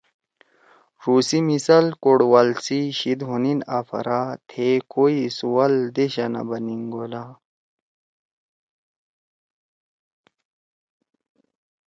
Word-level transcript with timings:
ڙو 1.01 1.15
سی 1.27 1.39
مثال 1.49 1.85
کوڑوال 2.03 2.49
سی 2.65 2.79
شیِد 2.99 3.19
ہونیِن 3.27 3.59
آفرا 3.77 4.21
تھیئے 4.49 4.71
کوئی 4.93 5.17
سُوال 5.37 5.73
دیشا 5.95 6.25
نہ 6.33 6.41
بن 6.47 6.65
انگولا 6.73 7.23